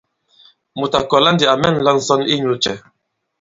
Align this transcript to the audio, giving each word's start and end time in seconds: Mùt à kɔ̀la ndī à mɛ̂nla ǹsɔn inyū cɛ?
Mùt 0.77 0.91
à 0.99 1.01
kɔ̀la 1.09 1.29
ndī 1.33 1.45
à 1.53 1.55
mɛ̂nla 1.61 1.91
ǹsɔn 1.97 2.21
inyū 2.33 2.53
cɛ? 2.63 2.73